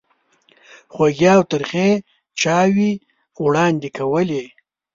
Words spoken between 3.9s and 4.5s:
کولې.